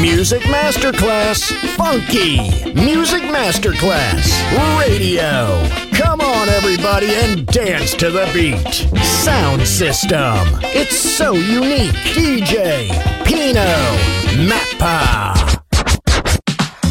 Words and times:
Music 0.00 0.42
Masterclass 0.42 1.52
Funky. 1.76 2.38
Music 2.74 3.22
Masterclass 3.22 4.30
Radio. 4.78 5.62
Come 5.92 6.20
on, 6.20 6.48
everybody, 6.48 7.12
and 7.14 7.46
dance 7.46 7.94
to 7.94 8.10
the 8.10 8.28
beat. 8.32 8.66
Sound 9.04 9.66
system. 9.66 10.38
It's 10.62 10.96
so 10.96 11.34
unique. 11.34 11.92
DJ 12.14 12.88
Pino 13.24 13.70
Mappa. 14.48 15.34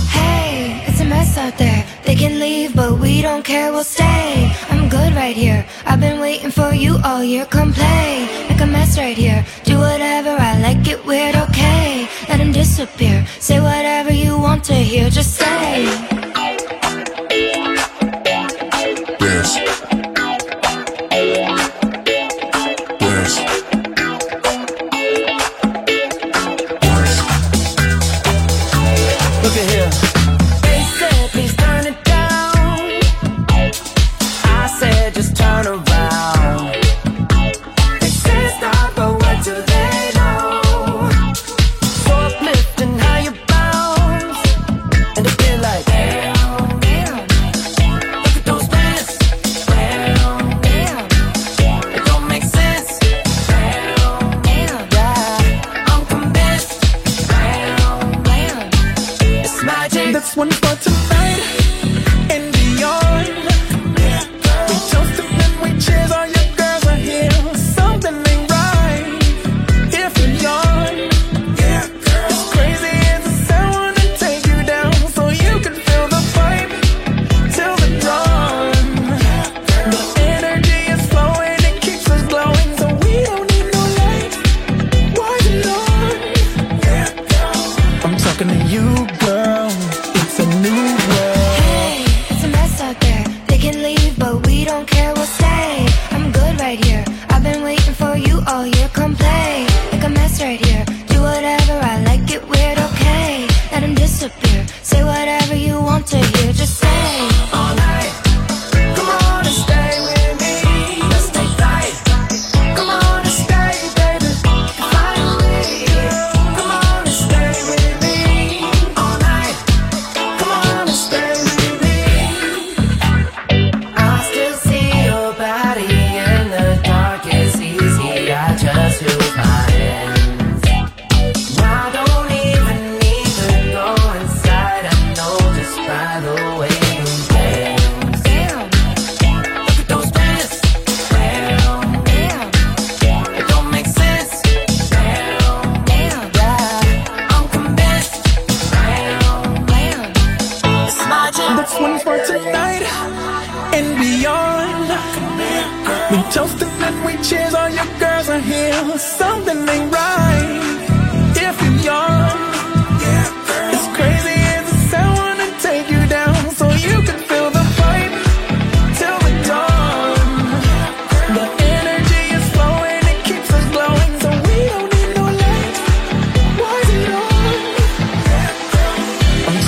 Hey, 0.09 0.83
it's 0.87 1.01
a 1.01 1.05
mess 1.05 1.37
out 1.37 1.57
there. 1.57 1.85
They 2.05 2.15
can 2.15 2.39
leave, 2.39 2.75
but 2.75 2.99
we 2.99 3.21
don't 3.21 3.43
care. 3.43 3.71
We'll 3.71 3.83
stay. 3.83 4.53
I'm 4.69 4.89
good 4.89 5.13
right 5.15 5.35
here. 5.35 5.65
I've 5.85 5.99
been 5.99 6.19
waiting 6.19 6.51
for 6.51 6.73
you 6.73 6.97
all 7.03 7.23
year. 7.23 7.45
Come 7.45 7.73
play. 7.73 8.27
Make 8.49 8.61
a 8.61 8.65
mess 8.65 8.97
right 8.97 9.17
here. 9.17 9.45
Do 9.63 9.77
whatever 9.79 10.31
I 10.31 10.59
like. 10.59 10.87
It 10.87 11.05
weird, 11.05 11.35
okay? 11.35 12.07
him 12.41 12.51
disappear. 12.51 13.25
Say 13.39 13.59
whatever 13.59 14.11
you 14.11 14.37
want 14.37 14.63
to 14.65 14.73
hear, 14.73 15.09
just 15.09 15.35
say. 15.35 16.10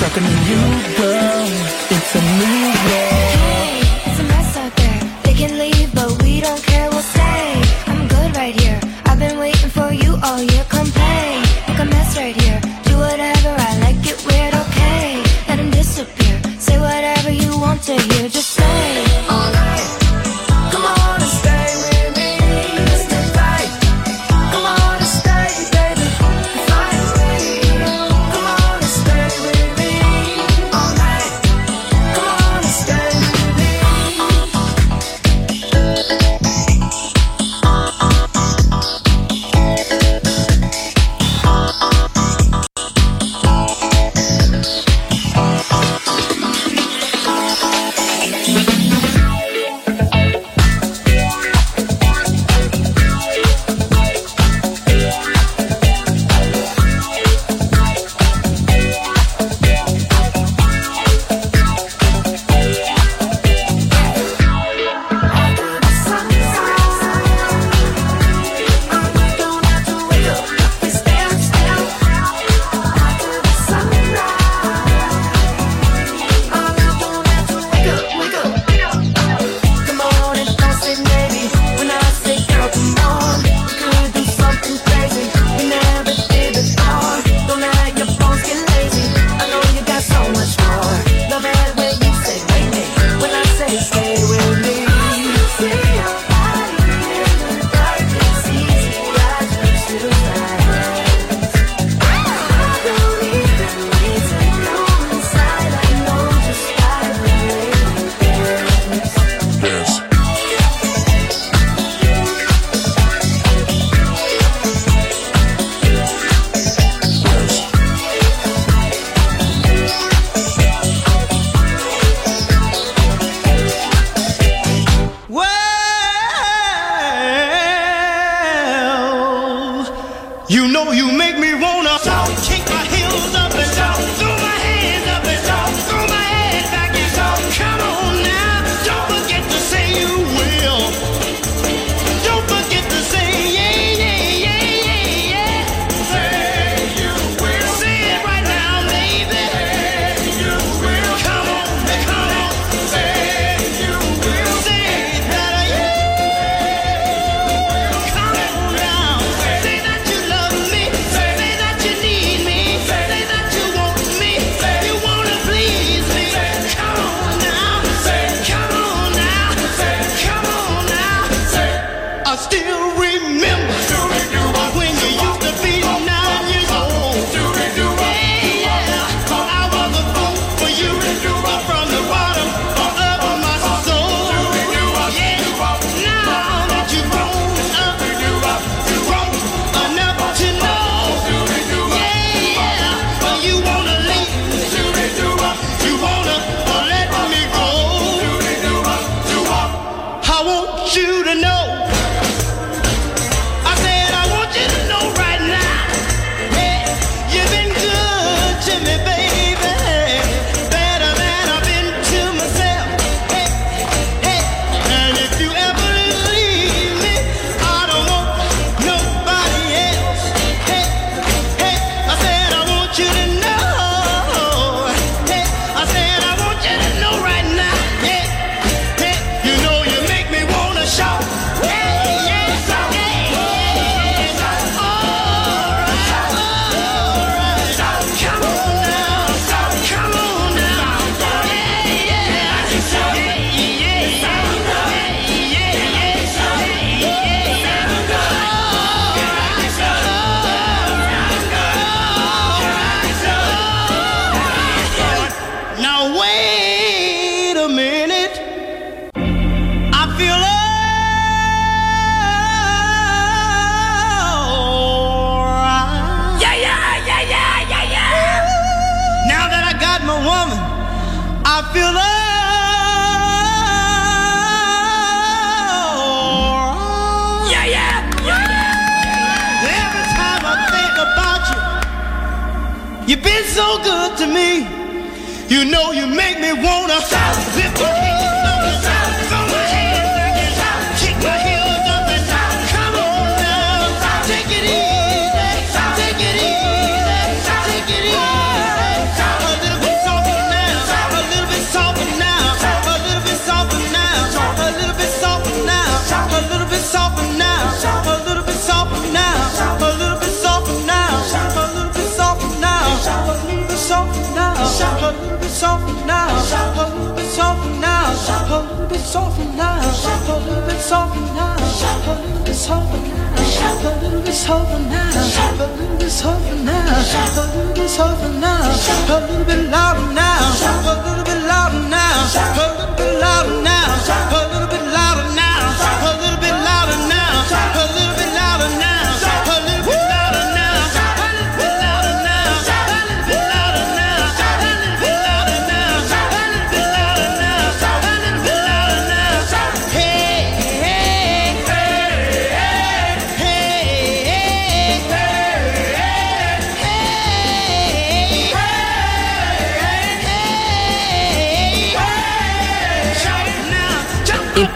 Stuck 0.04 0.18
in 0.18 0.24
a 0.24 0.28
new 0.28 1.00
world, 1.00 1.50
it's 1.88 2.14
a 2.14 2.20
new 2.20 2.90
world. 2.90 3.33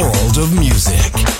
World 0.00 0.38
of 0.38 0.58
music. 0.58 1.39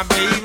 my 0.00 0.08
baby. 0.08 0.39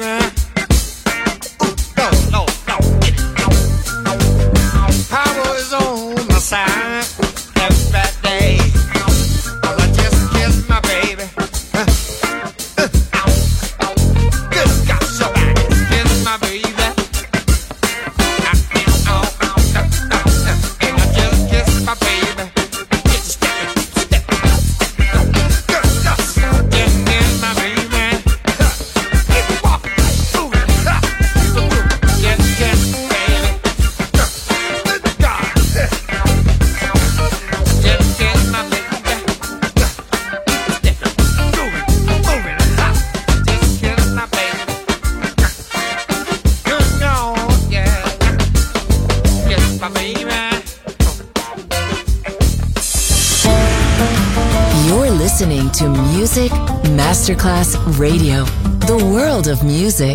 Music. 59.66 60.15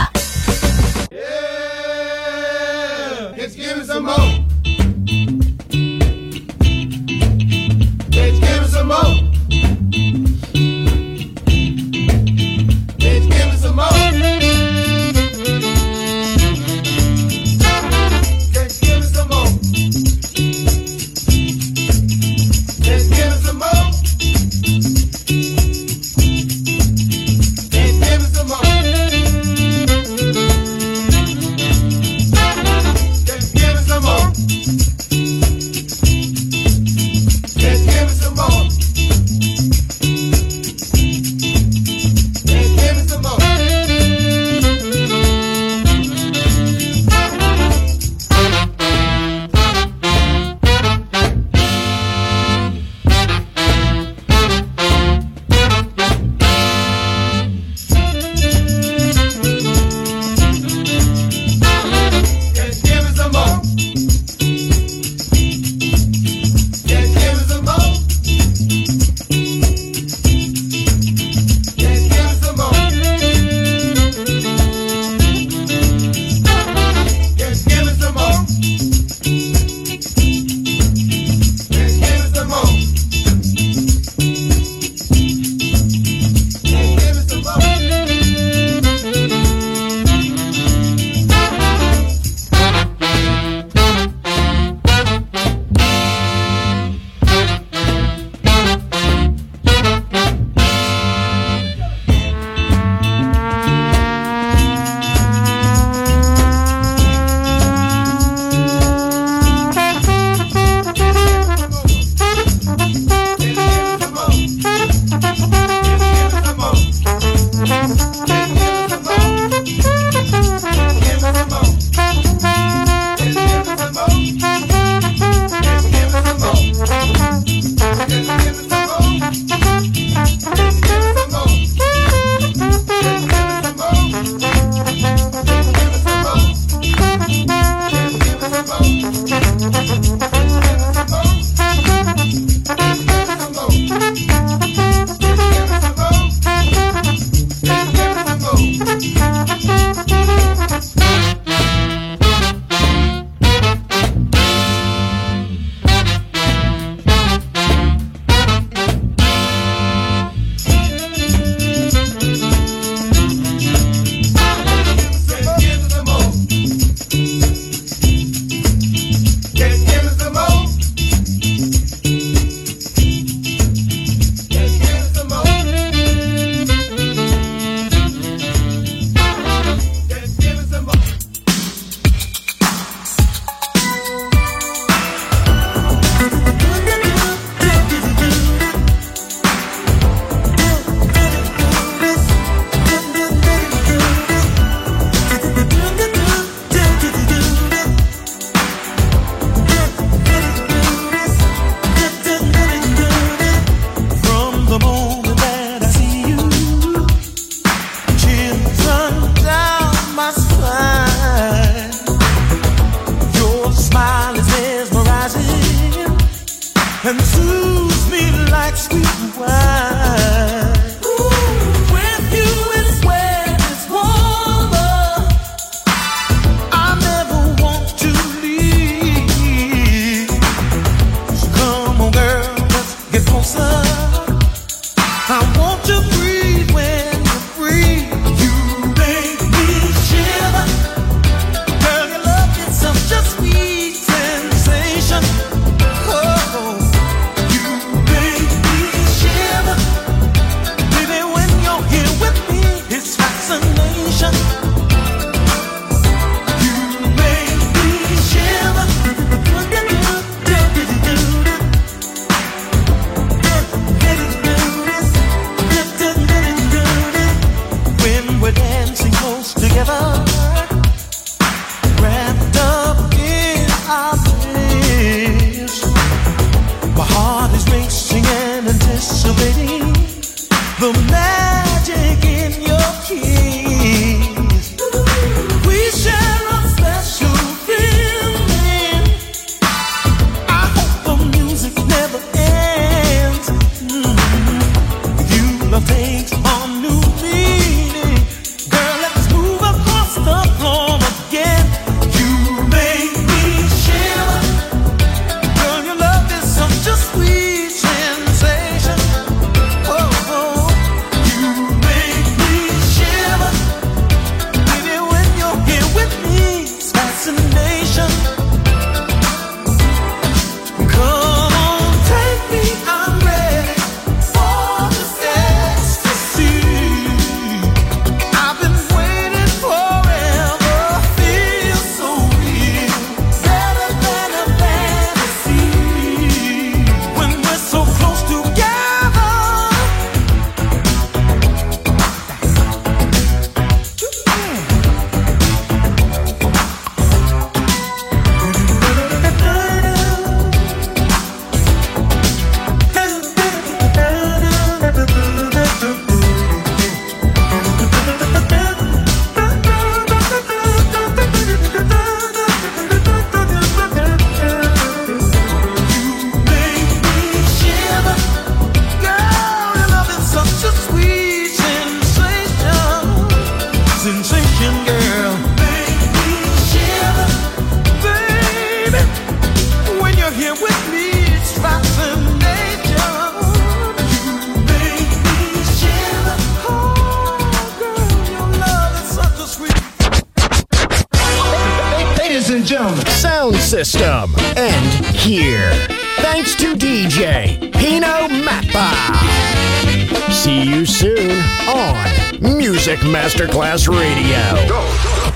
Masterclass 403.41 403.87
Radio. 403.87 404.30